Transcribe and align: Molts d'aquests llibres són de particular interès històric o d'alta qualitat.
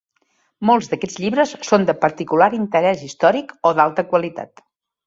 Molts 0.69 0.89
d'aquests 0.93 1.19
llibres 1.25 1.53
són 1.69 1.87
de 1.91 1.97
particular 2.07 2.49
interès 2.61 3.07
històric 3.11 3.57
o 3.73 3.77
d'alta 3.83 4.09
qualitat. 4.15 4.69